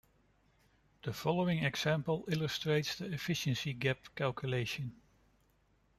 The 1.03 1.13
following 1.13 1.63
example 1.63 2.25
illustrates 2.27 2.95
the 2.95 3.13
efficiency 3.13 3.71
gap 3.73 3.99
calculation. 4.15 4.95